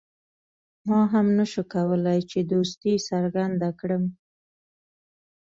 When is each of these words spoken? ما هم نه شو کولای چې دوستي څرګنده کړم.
ما 0.87 1.01
هم 1.11 1.27
نه 1.37 1.45
شو 1.51 1.61
کولای 1.73 2.19
چې 2.29 2.39
دوستي 2.51 2.93
څرګنده 3.09 3.69
کړم. 3.79 4.03